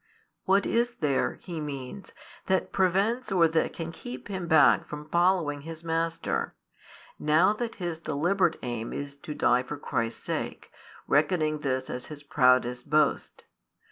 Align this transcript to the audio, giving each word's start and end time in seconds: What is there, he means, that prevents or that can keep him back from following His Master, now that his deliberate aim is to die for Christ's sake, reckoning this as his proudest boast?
What 0.45 0.65
is 0.65 0.95
there, 0.95 1.35
he 1.41 1.61
means, 1.61 2.11
that 2.47 2.71
prevents 2.71 3.31
or 3.31 3.47
that 3.49 3.71
can 3.73 3.91
keep 3.91 4.29
him 4.29 4.47
back 4.47 4.87
from 4.87 5.07
following 5.09 5.61
His 5.61 5.83
Master, 5.83 6.55
now 7.19 7.53
that 7.53 7.75
his 7.75 7.99
deliberate 7.99 8.57
aim 8.63 8.93
is 8.93 9.15
to 9.17 9.35
die 9.35 9.61
for 9.61 9.77
Christ's 9.77 10.23
sake, 10.23 10.71
reckoning 11.05 11.59
this 11.59 11.87
as 11.87 12.07
his 12.07 12.23
proudest 12.23 12.89
boast? 12.89 13.43